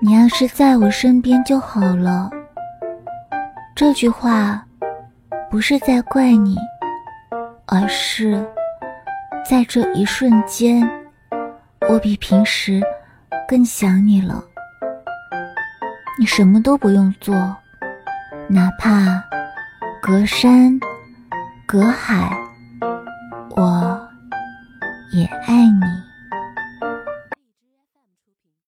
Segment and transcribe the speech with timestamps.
[0.00, 2.28] 你要是在我身边就好了。
[3.74, 4.64] 这句话
[5.50, 6.56] 不是在怪你
[7.66, 8.44] 而是
[9.48, 10.88] 在这一瞬间
[11.88, 12.82] 我比平时
[13.48, 14.42] 更想你了。
[16.18, 17.34] 你什么都不用做
[18.48, 19.22] 哪怕
[20.02, 20.78] 隔山
[21.66, 22.36] 隔海
[23.50, 24.00] 我
[25.12, 26.11] 也爱你。
[28.44, 28.52] P.